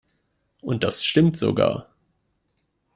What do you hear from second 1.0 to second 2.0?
stimmt sogar.